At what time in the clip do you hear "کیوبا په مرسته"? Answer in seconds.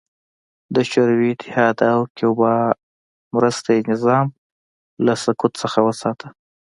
2.15-3.69